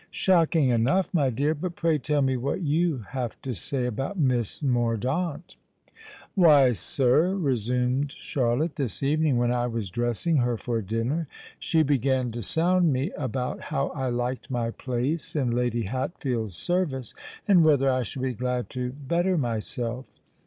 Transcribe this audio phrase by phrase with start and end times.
[0.09, 1.53] "Shocking enough, my dear.
[1.53, 5.57] But pray tell me what you have to say about Miss Mordaunt."
[6.33, 11.27] "Why, sir," resumed Charlotte, "this evening when I was dressing her for dinner,
[11.59, 17.13] she began to sound me about how I liked my place in Lady Hatfield's service,
[17.47, 20.19] and whether I should be glad to better myself.